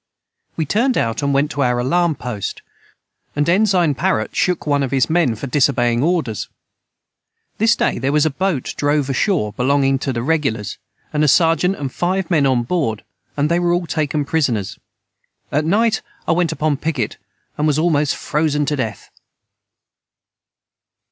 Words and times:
We 0.57 0.65
turned 0.65 0.97
out 0.97 1.21
and 1.21 1.31
went 1.31 1.51
to 1.51 1.61
our 1.61 1.77
alarm 1.77 2.15
post 2.15 2.63
and 3.35 3.47
Ensign 3.47 3.93
Parot 3.93 4.35
shook 4.35 4.65
one 4.65 4.81
of 4.81 4.89
his 4.89 5.11
men 5.11 5.35
for 5.35 5.45
disobying 5.45 6.01
orders 6.01 6.47
this 7.59 7.75
day 7.75 7.99
their 7.99 8.11
was 8.11 8.25
a 8.25 8.31
boat 8.31 8.73
drove 8.77 9.11
ashore 9.11 9.53
belonging 9.53 9.99
to 9.99 10.11
the 10.11 10.23
regulars 10.23 10.79
and 11.13 11.23
a 11.23 11.27
Seargent 11.27 11.75
and 11.75 11.93
5 11.93 12.31
men 12.31 12.47
on 12.47 12.63
board 12.63 13.03
and 13.37 13.47
they 13.47 13.59
were 13.59 13.73
all 13.73 13.85
taken 13.85 14.25
prisoners 14.25 14.79
at 15.51 15.65
night 15.65 16.01
I 16.27 16.31
went 16.31 16.51
upon 16.51 16.77
the 16.77 16.81
piquet 16.81 17.17
and 17.55 17.67
was 17.67 17.77
almost 17.77 18.15
frozen 18.15 18.65
to 18.65 18.75
Death. 18.75 19.11